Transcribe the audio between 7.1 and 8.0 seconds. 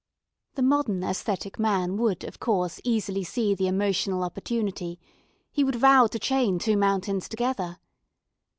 together.